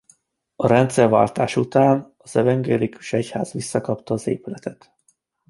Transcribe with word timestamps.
A 0.55 0.67
rendszerváltás 0.67 1.55
után 1.55 2.13
az 2.17 2.35
evangélikus 2.35 3.13
egyház 3.13 3.51
visszakapta 3.53 4.13
az 4.13 4.27
épületet. 4.27 4.93